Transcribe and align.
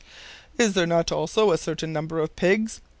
"Is 0.57 0.73
there 0.73 0.87
not 0.87 1.11
also 1.11 1.51
a 1.51 1.59
certain 1.59 1.93
number 1.93 2.17
of 2.17 2.35
pigs?" 2.35 2.81